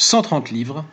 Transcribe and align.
130 0.00 0.50
livres, 0.50 0.86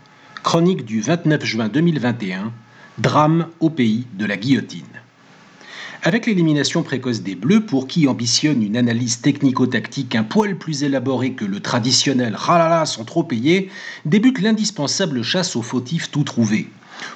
chronique 0.43 0.83
du 0.83 0.99
29 0.99 1.45
juin 1.45 1.69
2021, 1.69 2.51
drame 2.97 3.47
au 3.61 3.69
pays 3.69 4.05
de 4.15 4.25
la 4.25 4.35
guillotine. 4.35 4.83
Avec 6.03 6.25
l'élimination 6.25 6.83
précoce 6.83 7.21
des 7.21 7.35
Bleus, 7.35 7.65
pour 7.65 7.87
qui 7.87 8.05
ambitionne 8.09 8.61
une 8.61 8.75
analyse 8.75 9.21
technico-tactique 9.21 10.13
un 10.15 10.23
poil 10.23 10.57
plus 10.57 10.83
élaborée 10.83 11.31
que 11.31 11.45
le 11.45 11.61
traditionnel 11.61 12.35
«ralala 12.37 12.85
sont 12.85 13.05
trop 13.05 13.23
payés», 13.23 13.71
débute 14.05 14.41
l'indispensable 14.41 15.23
chasse 15.23 15.55
aux 15.55 15.61
fautifs 15.61 16.11
tout 16.11 16.25
trouvés. 16.25 16.67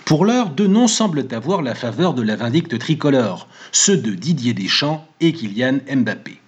Pour 0.06 0.24
l'heure, 0.24 0.52
deux 0.52 0.68
noms 0.68 0.88
semblent 0.88 1.28
avoir 1.32 1.62
la 1.62 1.76
faveur 1.76 2.14
de 2.14 2.22
la 2.22 2.38
vindicte 2.38 2.80
tricolore, 2.80 3.50
ceux 3.74 3.98
de 3.98 4.12
Didier 4.12 4.54
Deschamps 4.54 5.06
et 5.20 5.34
Kylian 5.34 5.80
Mbappé. 5.94 6.41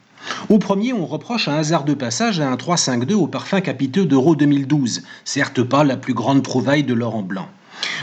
Au 0.49 0.57
premier, 0.57 0.93
on 0.93 1.05
reproche 1.05 1.47
un 1.47 1.55
hasard 1.55 1.83
de 1.83 1.93
passage 1.93 2.39
à 2.39 2.49
un 2.49 2.55
3-5-2 2.55 3.13
au 3.13 3.27
parfum 3.27 3.61
capiteux 3.61 4.05
d'Euro 4.05 4.35
2012, 4.35 5.03
certes 5.25 5.63
pas 5.63 5.83
la 5.83 5.97
plus 5.97 6.13
grande 6.13 6.43
trouvaille 6.43 6.83
de 6.83 6.93
Laurent 6.93 7.23
Blanc. 7.23 7.47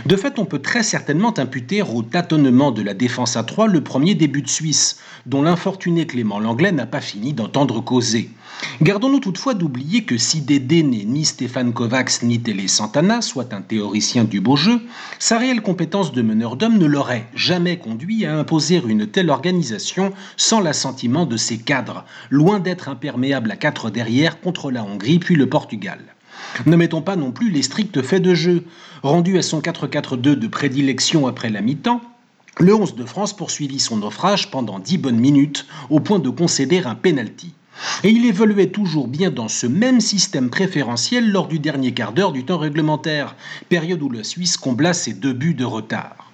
De 0.06 0.16
fait, 0.16 0.38
on 0.38 0.45
peut 0.45 0.60
très 0.60 0.83
certainement 0.83 1.38
imputer 1.38 1.83
au 1.83 2.02
tâtonnement 2.02 2.70
de 2.70 2.83
la 2.83 2.95
défense 2.95 3.37
à 3.37 3.42
3 3.42 3.66
le 3.69 3.83
premier 3.83 4.15
début 4.15 4.43
de 4.43 4.48
Suisse, 4.48 4.98
dont 5.27 5.43
l'infortuné 5.43 6.06
Clément 6.06 6.38
Langlais 6.38 6.73
n'a 6.73 6.87
pas 6.87 7.01
fini 7.01 7.33
d'entendre 7.33 7.80
causer. 7.80 8.30
Gardons-nous 8.83 9.20
toutefois 9.20 9.55
d'oublier 9.55 10.05
que 10.05 10.16
si 10.16 10.41
Dédé 10.41 10.83
n'est 10.83 11.05
ni 11.05 11.24
Stéphane 11.24 11.73
Kovacs 11.73 12.23
ni 12.23 12.41
Télé 12.41 12.69
Santana, 12.69 13.23
soit 13.23 13.52
un 13.52 13.62
théoricien 13.62 14.24
du 14.24 14.41
beau 14.41 14.56
jeu, 14.56 14.80
sa 15.19 15.38
réelle 15.38 15.62
compétence 15.62 16.12
de 16.12 16.23
meneur 16.23 16.57
d'homme 16.57 16.79
ne 16.79 16.87
l'aurait 16.87 17.27
jamais 17.34 17.79
conduit 17.79 18.27
à 18.27 18.37
imposer 18.37 18.82
une 18.87 19.07
telle 19.07 19.30
organisation 19.30 20.12
sans 20.37 20.60
l'assentiment 20.60 21.27
de 21.27 21.37
ses 21.37 21.59
cadres, 21.59 22.05
loin 22.30 22.59
d'être 22.59 22.88
imperméable 22.88 23.51
à 23.51 23.57
quatre 23.57 23.91
derrière 23.91 24.41
contre 24.41 24.71
la 24.71 24.84
Hongrie 24.84 25.18
puis 25.18 25.37
le 25.37 25.48
Portugal. 25.48 26.01
Ne 26.66 26.76
mettons 26.76 27.02
pas 27.02 27.16
non 27.16 27.32
plus 27.32 27.50
les 27.50 27.62
stricts 27.62 28.02
faits 28.02 28.22
de 28.22 28.34
jeu. 28.34 28.64
Rendu 29.02 29.38
à 29.38 29.42
son 29.42 29.60
4-4-2 29.60 30.34
de 30.34 30.46
prédilection 30.46 31.26
après 31.26 31.51
la 31.51 31.60
mi-temps, 31.60 32.01
le 32.59 32.74
11 32.74 32.96
de 32.96 33.04
France 33.04 33.34
poursuivit 33.34 33.80
son 33.80 33.98
naufrage 33.98 34.50
pendant 34.50 34.78
dix 34.78 34.98
bonnes 34.98 35.18
minutes 35.18 35.66
au 35.88 36.00
point 36.00 36.18
de 36.18 36.28
concéder 36.28 36.82
un 36.84 36.95
penalty. 36.95 37.54
Et 38.04 38.10
il 38.10 38.26
évoluait 38.26 38.70
toujours 38.70 39.09
bien 39.09 39.30
dans 39.30 39.48
ce 39.48 39.66
même 39.66 40.00
système 40.00 40.50
préférentiel 40.50 41.30
lors 41.30 41.48
du 41.48 41.59
dernier 41.59 41.92
quart 41.92 42.12
d'heure 42.12 42.32
du 42.32 42.45
temps 42.45 42.59
réglementaire, 42.59 43.37
période 43.68 44.02
où 44.02 44.10
la 44.10 44.24
Suisse 44.24 44.59
combla 44.59 44.93
ses 44.93 45.15
deux 45.15 45.32
buts 45.32 45.54
de 45.54 45.65
retard. 45.65 46.30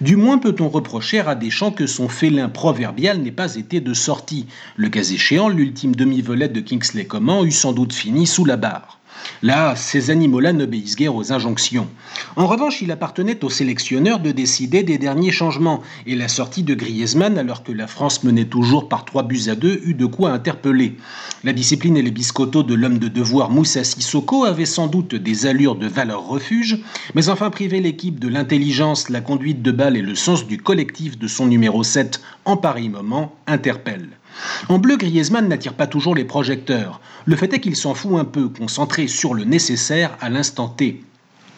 Du 0.00 0.16
moins 0.16 0.38
peut-on 0.38 0.68
reprocher 0.68 1.20
à 1.20 1.34
Deschamps 1.34 1.72
que 1.72 1.86
son 1.86 2.08
félin 2.08 2.48
proverbial 2.48 3.18
n'ait 3.18 3.32
pas 3.32 3.56
été 3.56 3.80
de 3.80 3.94
sortie. 3.94 4.46
Le 4.76 4.88
cas 4.88 5.02
échéant, 5.02 5.48
l'ultime 5.48 5.96
demi-volette 5.96 6.52
de 6.52 6.60
Kingsley 6.60 7.06
Coman 7.06 7.44
eût 7.44 7.50
sans 7.50 7.72
doute 7.72 7.92
fini 7.92 8.26
sous 8.26 8.44
la 8.44 8.56
barre. 8.56 9.00
Là, 9.42 9.76
ces 9.76 10.10
animaux-là 10.10 10.52
n'obéissent 10.52 10.96
guère 10.96 11.14
aux 11.14 11.32
injonctions. 11.32 11.88
En 12.36 12.46
revanche, 12.46 12.82
il 12.82 12.90
appartenait 12.90 13.44
au 13.44 13.50
sélectionneur 13.50 14.20
de 14.20 14.32
décider 14.32 14.82
des 14.82 14.98
derniers 14.98 15.32
changements, 15.32 15.82
et 16.06 16.14
la 16.14 16.28
sortie 16.28 16.62
de 16.62 16.74
Griezmann, 16.74 17.38
alors 17.38 17.62
que 17.62 17.72
la 17.72 17.86
France 17.86 18.24
menait 18.24 18.46
toujours 18.46 18.88
par 18.88 19.04
trois 19.04 19.22
buts 19.22 19.48
à 19.48 19.54
deux, 19.54 19.80
eut 19.84 19.94
de 19.94 20.06
quoi 20.06 20.30
interpeller. 20.30 20.96
La 21.42 21.52
discipline 21.52 21.96
et 21.96 22.02
les 22.02 22.10
biscottos 22.10 22.62
de 22.62 22.74
l'homme 22.74 22.98
de 22.98 23.08
devoir 23.08 23.50
Moussa 23.50 23.84
Sissoko 23.84 24.44
avaient 24.44 24.64
sans 24.64 24.86
doute 24.86 25.14
des 25.14 25.46
allures 25.46 25.76
de 25.76 25.88
valeur 25.88 26.26
refuge, 26.26 26.78
mais 27.14 27.28
enfin 27.28 27.50
priver 27.50 27.80
l'équipe 27.80 28.18
de 28.18 28.28
l'intelligence, 28.28 29.10
la 29.10 29.20
conduite 29.20 29.62
de 29.62 29.72
balle 29.72 29.96
et 29.96 30.02
le 30.02 30.14
sens 30.14 30.46
du 30.46 30.58
collectif 30.58 31.18
de 31.18 31.28
son 31.28 31.46
numéro 31.46 31.82
7 31.82 32.20
en 32.44 32.56
pareil 32.56 32.88
moment 32.88 33.34
interpelle. 33.46 34.08
En 34.68 34.78
bleu, 34.78 34.96
Griezmann 34.96 35.48
n'attire 35.48 35.74
pas 35.74 35.86
toujours 35.86 36.14
les 36.14 36.24
projecteurs. 36.24 37.00
Le 37.26 37.36
fait 37.36 37.52
est 37.52 37.60
qu'il 37.60 37.76
s'en 37.76 37.94
fout 37.94 38.18
un 38.18 38.24
peu, 38.24 38.48
concentré 38.48 39.08
sur 39.08 39.34
le 39.34 39.44
nécessaire 39.44 40.16
à 40.20 40.28
l'instant 40.28 40.68
T. 40.68 41.02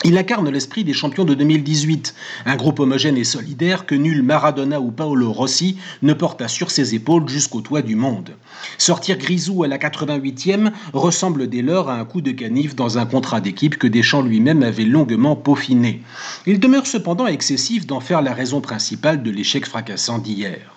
Il 0.04 0.18
incarne 0.18 0.50
l'esprit 0.50 0.84
des 0.84 0.92
champions 0.92 1.24
de 1.24 1.34
2018, 1.34 2.14
un 2.44 2.56
groupe 2.56 2.80
homogène 2.80 3.16
et 3.16 3.24
solidaire 3.24 3.86
que 3.86 3.94
nul 3.94 4.22
Maradona 4.22 4.80
ou 4.80 4.90
Paolo 4.90 5.32
Rossi 5.32 5.78
ne 6.02 6.12
porta 6.12 6.48
sur 6.48 6.70
ses 6.70 6.94
épaules 6.94 7.28
jusqu'au 7.28 7.62
toit 7.62 7.82
du 7.82 7.96
monde. 7.96 8.36
Sortir 8.76 9.16
Grisou 9.16 9.64
à 9.64 9.68
la 9.68 9.78
88e 9.78 10.70
ressemble 10.92 11.48
dès 11.48 11.62
lors 11.62 11.88
à 11.88 11.98
un 11.98 12.04
coup 12.04 12.20
de 12.20 12.30
canif 12.30 12.76
dans 12.76 12.98
un 12.98 13.06
contrat 13.06 13.40
d'équipe 13.40 13.78
que 13.78 13.86
Deschamps 13.86 14.22
lui-même 14.22 14.62
avait 14.62 14.84
longuement 14.84 15.34
peaufiné. 15.34 16.02
Il 16.46 16.60
demeure 16.60 16.86
cependant 16.86 17.26
excessif 17.26 17.86
d'en 17.86 18.00
faire 18.00 18.20
la 18.20 18.34
raison 18.34 18.60
principale 18.60 19.22
de 19.22 19.30
l'échec 19.30 19.66
fracassant 19.66 20.18
d'hier. 20.18 20.75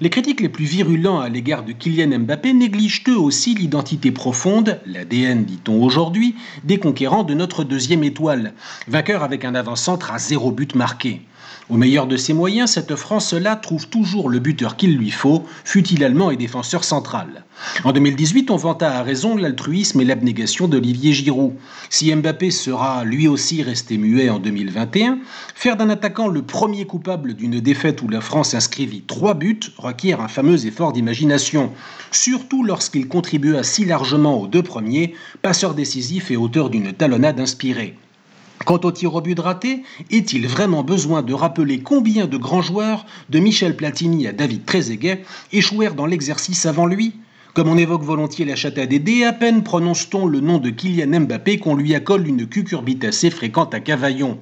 Les 0.00 0.10
critiques 0.10 0.40
les 0.40 0.48
plus 0.48 0.64
virulents 0.64 1.20
à 1.20 1.28
l'égard 1.28 1.64
de 1.64 1.72
Kylian 1.72 2.18
Mbappé 2.20 2.52
négligent 2.52 3.04
eux 3.08 3.18
aussi 3.18 3.54
l'identité 3.54 4.10
profonde, 4.10 4.80
l'ADN 4.86 5.44
dit-on 5.44 5.82
aujourd'hui, 5.82 6.34
des 6.64 6.78
conquérants 6.78 7.24
de 7.24 7.34
notre 7.34 7.64
deuxième 7.64 8.04
étoile, 8.04 8.54
vainqueur 8.88 9.22
avec 9.22 9.44
un 9.44 9.54
avant-centre 9.54 10.12
à 10.12 10.18
zéro 10.18 10.50
but 10.50 10.74
marqué. 10.74 11.22
Au 11.68 11.76
meilleur 11.76 12.06
de 12.06 12.16
ses 12.16 12.34
moyens, 12.34 12.72
cette 12.72 12.96
France-là 12.96 13.56
trouve 13.56 13.88
toujours 13.88 14.28
le 14.28 14.40
buteur 14.40 14.76
qu'il 14.76 14.96
lui 14.96 15.10
faut, 15.10 15.44
fut-il 15.64 16.02
allemand 16.04 16.30
et 16.30 16.36
défenseur 16.36 16.82
central. 16.84 17.44
En 17.84 17.92
2018, 17.92 18.50
on 18.50 18.56
vanta 18.56 18.98
à 18.98 19.02
raison 19.02 19.36
l'altruisme 19.36 20.00
et 20.00 20.04
l'abnégation 20.04 20.66
d'Olivier 20.66 21.12
Giroud. 21.12 21.54
Si 21.88 22.14
Mbappé 22.14 22.50
sera 22.50 23.04
lui 23.04 23.28
aussi 23.28 23.62
resté 23.62 23.96
muet 23.96 24.28
en 24.28 24.38
2021, 24.38 25.20
faire 25.54 25.76
d'un 25.76 25.88
attaquant 25.88 26.28
le 26.28 26.42
premier 26.42 26.84
coupable 26.84 27.34
d'une 27.34 27.60
défaite 27.60 28.02
où 28.02 28.08
la 28.08 28.20
France 28.20 28.54
inscrivit 28.54 29.02
trois 29.02 29.34
buts 29.34 29.51
requiert 29.78 30.20
un 30.20 30.28
fameux 30.28 30.66
effort 30.66 30.92
d'imagination, 30.92 31.72
surtout 32.10 32.64
lorsqu'il 32.64 33.08
contribua 33.08 33.62
si 33.62 33.84
largement 33.84 34.40
aux 34.40 34.46
deux 34.46 34.62
premiers, 34.62 35.14
passeur 35.42 35.74
décisif 35.74 36.30
et 36.30 36.36
auteur 36.36 36.70
d'une 36.70 36.92
talonnade 36.92 37.40
inspirée. 37.40 37.96
Quant 38.64 38.80
au 38.84 38.92
tir 38.92 39.14
au 39.14 39.20
but 39.20 39.38
raté, 39.38 39.82
est-il 40.10 40.46
vraiment 40.46 40.84
besoin 40.84 41.22
de 41.22 41.34
rappeler 41.34 41.80
combien 41.80 42.26
de 42.26 42.36
grands 42.36 42.62
joueurs, 42.62 43.06
de 43.28 43.40
Michel 43.40 43.76
Platini 43.76 44.26
à 44.26 44.32
David 44.32 44.64
Trezeguet, 44.64 45.24
échouèrent 45.52 45.94
dans 45.94 46.06
l'exercice 46.06 46.66
avant 46.66 46.86
lui? 46.86 47.14
Comme 47.54 47.68
on 47.68 47.76
évoque 47.76 48.02
volontiers 48.02 48.44
la 48.44 48.56
chatte 48.56 48.78
à 48.78 48.86
Dédé, 48.86 49.24
à 49.24 49.32
peine 49.32 49.62
prononce-t-on 49.62 50.26
le 50.26 50.40
nom 50.40 50.58
de 50.58 50.70
Kylian 50.70 51.20
Mbappé 51.20 51.58
qu'on 51.58 51.74
lui 51.74 51.94
accole 51.94 52.26
une 52.26 52.46
cucurbitacée 52.46 53.30
fréquente 53.30 53.74
à 53.74 53.80
Cavaillon. 53.80 54.38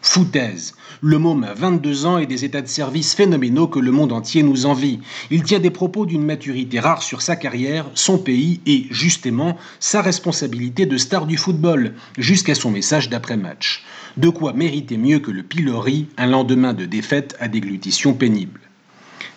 Foutaise. 0.00 0.74
Le 1.00 1.18
môme 1.18 1.44
a 1.44 1.54
22 1.54 2.06
ans 2.06 2.18
et 2.18 2.26
des 2.26 2.44
états 2.44 2.62
de 2.62 2.68
service 2.68 3.14
phénoménaux 3.14 3.68
que 3.68 3.78
le 3.78 3.92
monde 3.92 4.12
entier 4.12 4.42
nous 4.42 4.66
envie. 4.66 5.00
Il 5.30 5.42
tient 5.42 5.58
des 5.58 5.70
propos 5.70 6.06
d'une 6.06 6.24
maturité 6.24 6.80
rare 6.80 7.02
sur 7.02 7.22
sa 7.22 7.36
carrière, 7.36 7.86
son 7.94 8.18
pays 8.18 8.60
et, 8.66 8.86
justement, 8.90 9.56
sa 9.80 10.02
responsabilité 10.02 10.86
de 10.86 10.96
star 10.96 11.26
du 11.26 11.36
football, 11.36 11.94
jusqu'à 12.16 12.54
son 12.54 12.70
message 12.70 13.08
d'après-match. 13.08 13.84
De 14.16 14.28
quoi 14.28 14.52
mériter 14.52 14.96
mieux 14.96 15.18
que 15.18 15.30
le 15.30 15.42
pilori 15.42 16.06
un 16.16 16.26
lendemain 16.26 16.74
de 16.74 16.84
défaite 16.84 17.36
à 17.40 17.48
déglutition 17.48 18.14
pénible. 18.14 18.60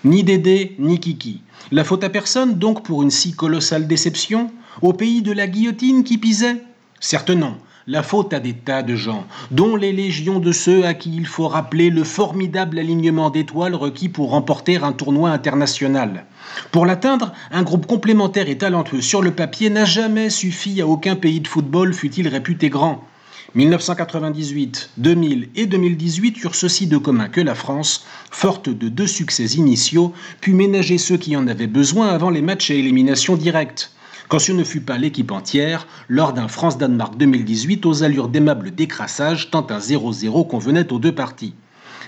Ni 0.03 0.23
Dédé, 0.23 0.75
ni 0.79 0.99
Kiki. 0.99 1.41
La 1.71 1.83
faute 1.83 2.03
à 2.03 2.09
personne 2.09 2.57
donc 2.57 2.83
pour 2.83 3.03
une 3.03 3.11
si 3.11 3.33
colossale 3.33 3.87
déception? 3.87 4.51
Au 4.81 4.93
pays 4.93 5.21
de 5.21 5.31
la 5.31 5.47
guillotine 5.47 6.03
qui 6.03 6.17
pisait? 6.17 6.63
Certes 6.99 7.29
non 7.29 7.57
la 7.87 8.03
faute 8.03 8.33
à 8.33 8.39
des 8.39 8.53
tas 8.53 8.83
de 8.83 8.95
gens, 8.95 9.25
dont 9.49 9.75
les 9.75 9.91
légions 9.91 10.39
de 10.39 10.51
ceux 10.51 10.85
à 10.85 10.93
qui 10.93 11.15
il 11.15 11.25
faut 11.25 11.47
rappeler 11.47 11.89
le 11.89 12.03
formidable 12.03 12.77
alignement 12.77 13.29
d'étoiles 13.29 13.75
requis 13.75 14.09
pour 14.09 14.29
remporter 14.31 14.77
un 14.77 14.91
tournoi 14.91 15.31
international. 15.31 16.25
Pour 16.71 16.85
l'atteindre, 16.85 17.33
un 17.51 17.63
groupe 17.63 17.87
complémentaire 17.87 18.49
et 18.49 18.57
talentueux 18.57 19.01
sur 19.01 19.21
le 19.21 19.31
papier 19.31 19.69
n'a 19.69 19.85
jamais 19.85 20.29
suffi 20.29 20.79
à 20.81 20.87
aucun 20.87 21.15
pays 21.15 21.41
de 21.41 21.47
football, 21.47 21.93
fût-il 21.93 22.27
réputé 22.27 22.69
grand. 22.69 23.03
1998, 23.55 24.91
2000 24.97 25.49
et 25.55 25.65
2018 25.65 26.41
eurent 26.43 26.55
ceci 26.55 26.87
de 26.87 26.97
commun 26.97 27.27
que 27.27 27.41
la 27.41 27.55
France, 27.55 28.05
forte 28.29 28.69
de 28.69 28.87
deux 28.87 29.07
succès 29.07 29.45
initiaux, 29.45 30.13
put 30.39 30.53
ménager 30.53 30.97
ceux 30.97 31.17
qui 31.17 31.35
en 31.35 31.47
avaient 31.47 31.67
besoin 31.67 32.09
avant 32.09 32.29
les 32.29 32.41
matchs 32.41 32.71
à 32.71 32.75
élimination 32.75 33.35
directe 33.35 33.91
quand 34.31 34.39
ce 34.39 34.53
ne 34.53 34.63
fut 34.63 34.79
pas 34.79 34.97
l'équipe 34.97 35.29
entière, 35.33 35.87
lors 36.07 36.31
d'un 36.31 36.47
France-Danemark 36.47 37.17
2018 37.17 37.85
aux 37.85 38.03
allures 38.03 38.29
d'aimable 38.29 38.73
décrassage, 38.73 39.51
tant 39.51 39.67
un 39.69 39.79
0-0 39.79 40.47
convenait 40.47 40.93
aux 40.93 40.99
deux 40.99 41.13
parties. 41.13 41.53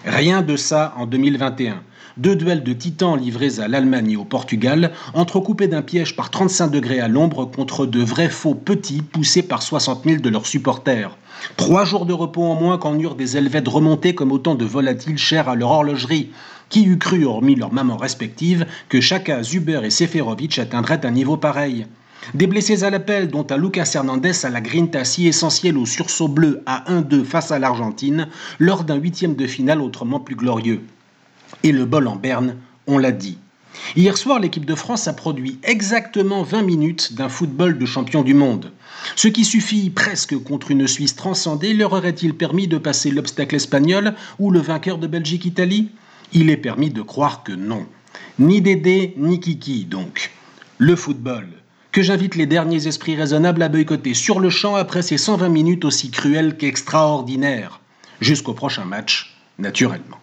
Rien 0.05 0.41
de 0.41 0.55
ça 0.55 0.93
en 0.95 1.05
2021. 1.05 1.83
Deux 2.15 2.37
duels 2.37 2.63
de 2.63 2.71
titans 2.71 3.19
livrés 3.19 3.59
à 3.59 3.67
l'Allemagne 3.67 4.11
et 4.11 4.15
au 4.15 4.23
Portugal, 4.23 4.93
entrecoupés 5.13 5.67
d'un 5.67 5.81
piège 5.81 6.15
par 6.15 6.29
35 6.29 6.69
degrés 6.69 7.01
à 7.01 7.09
l'ombre 7.09 7.43
contre 7.43 7.85
de 7.85 8.01
vrais 8.01 8.29
faux 8.29 8.55
petits 8.55 9.01
poussés 9.01 9.43
par 9.43 9.61
60 9.61 10.05
000 10.05 10.21
de 10.21 10.29
leurs 10.29 10.47
supporters. 10.47 11.17
Trois 11.57 11.83
jours 11.83 12.05
de 12.05 12.13
repos 12.13 12.43
en 12.43 12.55
moins 12.55 12.77
qu'en 12.77 12.97
eurent 12.97 13.15
des 13.15 13.35
Helvètes 13.35 13.67
remontés 13.67 14.15
comme 14.15 14.31
autant 14.31 14.55
de 14.55 14.63
volatiles 14.63 15.17
chers 15.17 15.49
à 15.49 15.55
leur 15.55 15.71
horlogerie. 15.71 16.31
Qui 16.69 16.85
eût 16.85 16.99
cru, 16.99 17.25
hormis 17.25 17.55
leurs 17.55 17.73
mamans 17.73 17.97
respectives, 17.97 18.65
que 18.87 19.01
chacun 19.01 19.43
Zuber 19.43 19.81
et 19.83 19.89
Seferovic 19.89 20.57
atteindraient 20.57 21.05
un 21.05 21.11
niveau 21.11 21.35
pareil? 21.35 21.85
Des 22.33 22.47
blessés 22.47 22.83
à 22.83 22.89
l'appel, 22.89 23.29
dont 23.29 23.45
un 23.49 23.57
Lucas 23.57 23.91
Hernandez 23.93 24.45
à 24.45 24.49
la 24.49 24.61
grinta 24.61 25.05
si 25.05 25.27
essentielle 25.27 25.77
au 25.77 25.85
sursaut 25.85 26.27
bleu 26.27 26.61
à 26.65 26.83
1-2 26.91 27.23
face 27.23 27.51
à 27.51 27.59
l'Argentine, 27.59 28.27
lors 28.59 28.83
d'un 28.83 28.95
huitième 28.95 29.35
de 29.35 29.47
finale 29.47 29.81
autrement 29.81 30.19
plus 30.19 30.35
glorieux. 30.35 30.81
Et 31.63 31.71
le 31.71 31.85
bol 31.85 32.07
en 32.07 32.15
berne, 32.15 32.55
on 32.87 32.97
l'a 32.97 33.11
dit. 33.11 33.37
Hier 33.95 34.17
soir, 34.17 34.39
l'équipe 34.39 34.65
de 34.65 34.75
France 34.75 35.07
a 35.07 35.13
produit 35.13 35.59
exactement 35.63 36.43
20 36.43 36.61
minutes 36.61 37.13
d'un 37.15 37.29
football 37.29 37.77
de 37.77 37.85
champion 37.85 38.21
du 38.21 38.33
monde. 38.33 38.71
Ce 39.15 39.27
qui 39.27 39.43
suffit 39.45 39.89
presque 39.89 40.37
contre 40.37 40.71
une 40.71 40.87
Suisse 40.87 41.15
transcendée 41.15 41.73
leur 41.73 41.93
aurait-il 41.93 42.35
permis 42.35 42.67
de 42.67 42.77
passer 42.77 43.11
l'obstacle 43.11 43.55
espagnol 43.55 44.13
ou 44.39 44.51
le 44.51 44.59
vainqueur 44.59 44.97
de 44.97 45.07
Belgique-Italie? 45.07 45.89
Il 46.31 46.49
est 46.49 46.57
permis 46.57 46.89
de 46.89 47.01
croire 47.01 47.43
que 47.43 47.51
non. 47.51 47.85
Ni 48.39 48.61
Dédé, 48.61 49.13
ni 49.17 49.39
Kiki 49.39 49.85
donc. 49.85 50.31
Le 50.77 50.95
football, 50.95 51.47
que 51.93 52.01
j'invite 52.01 52.35
les 52.35 52.47
derniers 52.47 52.87
esprits 52.87 53.15
raisonnables 53.15 53.61
à 53.61 53.69
boycotter 53.69 54.15
sur 54.15 54.39
le 54.39 54.49
champ 54.49 54.75
après 54.75 55.03
ces 55.03 55.19
120 55.19 55.47
minutes 55.47 55.85
aussi 55.85 56.09
cruelles 56.09 56.57
qu'extraordinaires. 56.57 57.79
Jusqu'au 58.19 58.53
prochain 58.53 58.83
match, 58.83 59.37
naturellement. 59.59 60.22